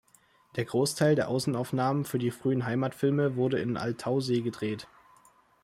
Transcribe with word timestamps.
Der 0.55 0.65
Großteil 0.65 1.13
der 1.13 1.27
Außenaufnahmen 1.27 2.05
für 2.05 2.17
die 2.17 2.31
frühen 2.31 2.65
Heimatfilme 2.65 3.35
wurde 3.35 3.59
in 3.59 3.77
Altaussee 3.77 4.41
gedreht. 4.41 4.87